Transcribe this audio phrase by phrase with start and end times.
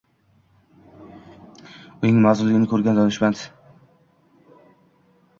[2.05, 3.43] Uning mahzunligini ko`rgan donishmand